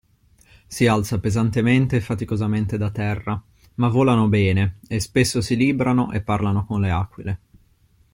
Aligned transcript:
Si 0.65 0.87
alza 0.87 1.19
pesantemente 1.19 1.97
e 1.97 2.01
faticosamente 2.01 2.75
da 2.75 2.89
terra, 2.89 3.39
ma 3.75 3.87
volano 3.87 4.27
bene, 4.29 4.79
e 4.87 4.99
spesso 4.99 5.41
si 5.41 5.55
librano 5.55 6.11
e 6.11 6.21
parlano 6.21 6.65
con 6.65 6.81
le 6.81 6.89
aquile. 6.89 7.39